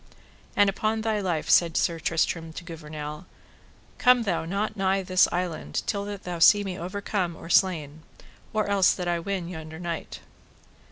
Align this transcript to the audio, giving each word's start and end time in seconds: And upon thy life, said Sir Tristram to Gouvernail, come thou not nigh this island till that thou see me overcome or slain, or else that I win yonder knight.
And 0.55 0.67
upon 0.67 1.01
thy 1.01 1.19
life, 1.19 1.47
said 1.47 1.77
Sir 1.77 1.99
Tristram 1.99 2.53
to 2.53 2.63
Gouvernail, 2.63 3.27
come 3.99 4.23
thou 4.23 4.45
not 4.45 4.75
nigh 4.75 5.03
this 5.03 5.27
island 5.31 5.83
till 5.85 6.05
that 6.05 6.23
thou 6.23 6.39
see 6.39 6.63
me 6.63 6.75
overcome 6.75 7.35
or 7.35 7.51
slain, 7.51 8.01
or 8.51 8.65
else 8.65 8.93
that 8.95 9.07
I 9.07 9.19
win 9.19 9.47
yonder 9.47 9.77
knight. 9.77 10.21